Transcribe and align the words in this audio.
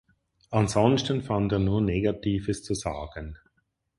Ansonsten 0.49 1.21
fand 1.21 1.51
er 1.51 1.59
nur 1.59 1.79
Negatives 1.79 2.63
zu 2.63 2.73
sagen. 2.73 3.37